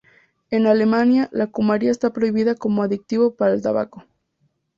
En 0.49 0.65
Alemania, 0.65 1.29
la 1.31 1.45
cumarina 1.45 1.91
está 1.91 2.11
prohibida 2.11 2.55
como 2.55 2.81
aditivo 2.81 3.35
para 3.35 3.53
el 3.53 3.61
tabaco. 3.61 4.03